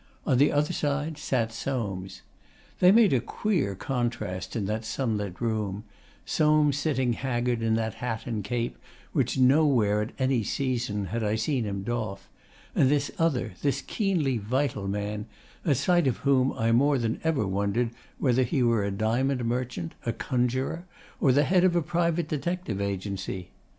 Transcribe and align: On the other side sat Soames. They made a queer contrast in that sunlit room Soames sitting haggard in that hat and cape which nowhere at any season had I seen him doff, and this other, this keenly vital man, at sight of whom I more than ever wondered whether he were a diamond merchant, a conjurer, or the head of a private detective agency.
On 0.25 0.35
the 0.39 0.51
other 0.51 0.73
side 0.73 1.19
sat 1.19 1.53
Soames. 1.53 2.23
They 2.79 2.91
made 2.91 3.13
a 3.13 3.19
queer 3.21 3.75
contrast 3.75 4.55
in 4.55 4.65
that 4.65 4.83
sunlit 4.83 5.39
room 5.39 5.83
Soames 6.25 6.75
sitting 6.79 7.13
haggard 7.13 7.61
in 7.61 7.75
that 7.75 7.93
hat 7.93 8.25
and 8.25 8.43
cape 8.43 8.79
which 9.13 9.37
nowhere 9.37 10.01
at 10.01 10.13
any 10.17 10.41
season 10.41 11.05
had 11.13 11.23
I 11.23 11.35
seen 11.35 11.65
him 11.65 11.83
doff, 11.83 12.31
and 12.73 12.89
this 12.89 13.11
other, 13.19 13.53
this 13.61 13.83
keenly 13.83 14.39
vital 14.39 14.87
man, 14.87 15.27
at 15.63 15.77
sight 15.77 16.07
of 16.07 16.17
whom 16.25 16.51
I 16.53 16.71
more 16.71 16.97
than 16.97 17.19
ever 17.23 17.45
wondered 17.45 17.91
whether 18.17 18.41
he 18.41 18.63
were 18.63 18.83
a 18.83 18.89
diamond 18.89 19.45
merchant, 19.45 19.93
a 20.03 20.13
conjurer, 20.13 20.87
or 21.19 21.31
the 21.31 21.43
head 21.43 21.63
of 21.63 21.75
a 21.75 21.81
private 21.83 22.27
detective 22.27 22.81
agency. 22.81 23.51